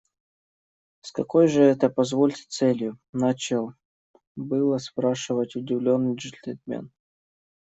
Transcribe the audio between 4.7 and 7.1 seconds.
спрашивать удивленный джентльмен.